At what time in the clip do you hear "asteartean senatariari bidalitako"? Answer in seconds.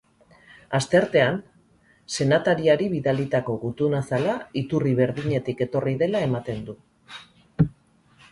0.77-3.57